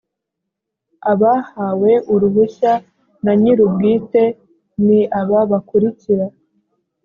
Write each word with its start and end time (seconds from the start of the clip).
abahawe 1.11 1.91
uruhushya 2.13 2.73
na 3.23 3.33
nyir’ubwite 3.41 4.23
ni 4.85 4.99
aba 5.19 5.39
bakurikira 5.51 6.25